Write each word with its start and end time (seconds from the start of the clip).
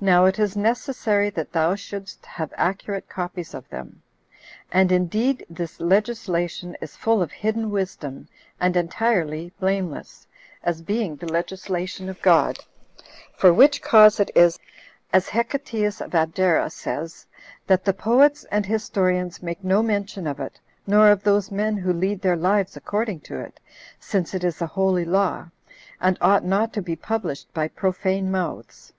Now 0.00 0.24
it 0.24 0.38
is 0.38 0.56
necessary 0.56 1.28
that 1.28 1.52
thou 1.52 1.74
shouldst 1.74 2.24
have 2.24 2.54
accurate 2.56 3.06
copies 3.06 3.52
of 3.52 3.68
them. 3.68 4.00
And 4.72 4.90
indeed 4.90 5.44
this 5.50 5.78
legislation 5.78 6.74
is 6.80 6.96
full 6.96 7.20
of 7.20 7.30
hidden 7.32 7.70
wisdom, 7.70 8.28
and 8.58 8.78
entirely 8.78 9.52
blameless, 9.60 10.26
as 10.62 10.80
being 10.80 11.16
the 11.16 11.30
legislation 11.30 12.08
of 12.08 12.22
God; 12.22 12.60
for 13.36 13.52
which 13.52 13.82
cause 13.82 14.18
it 14.18 14.30
is, 14.34 14.58
as 15.12 15.28
Hecateus 15.28 16.00
of 16.00 16.14
Abdera 16.14 16.70
says, 16.70 17.26
that 17.66 17.84
the 17.84 17.92
poets 17.92 18.44
and 18.50 18.64
historians 18.64 19.42
make 19.42 19.62
no 19.62 19.82
mention 19.82 20.26
of 20.26 20.40
it, 20.40 20.58
nor 20.86 21.10
of 21.10 21.22
those 21.24 21.50
men 21.50 21.76
who 21.76 21.92
lead 21.92 22.22
their 22.22 22.36
lives 22.36 22.74
according 22.74 23.20
to 23.28 23.38
it, 23.38 23.60
since 24.00 24.32
it 24.32 24.44
is 24.44 24.62
a 24.62 24.66
holy 24.66 25.04
law, 25.04 25.46
and 26.00 26.16
ought 26.22 26.42
not 26.46 26.72
to 26.72 26.80
be 26.80 26.96
published 26.96 27.52
by 27.52 27.68
profane 27.68 28.30
mouths. 28.30 28.94